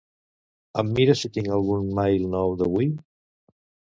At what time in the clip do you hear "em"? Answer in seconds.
0.81-0.87